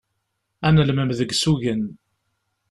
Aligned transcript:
Ad 0.67 0.71
nelmem 0.73 1.11
deg 1.19 1.31
usugen. 1.35 1.81